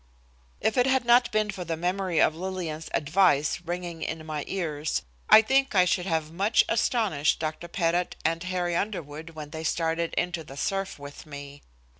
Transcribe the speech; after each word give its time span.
If 0.61 0.77
it 0.77 0.87
had 0.87 1.05
not 1.05 1.31
been 1.31 1.51
for 1.51 1.63
the 1.63 1.77
memory 1.77 2.19
of 2.19 2.33
Lillian's 2.33 2.89
advice 2.91 3.61
ringing 3.63 4.01
in 4.01 4.25
my 4.25 4.43
ears, 4.47 5.03
I 5.29 5.43
think 5.43 5.75
I 5.75 5.85
should 5.85 6.07
have 6.07 6.31
much 6.31 6.65
astonished 6.67 7.37
Dr. 7.37 7.67
Pettit 7.67 8.15
and 8.25 8.41
Harry 8.41 8.75
Underwood 8.75 9.29
when 9.35 9.51
they 9.51 9.63
started 9.63 10.15
into 10.15 10.43
the 10.43 10.57
surf 10.57 10.97
with 10.97 11.27
me. 11.27 11.61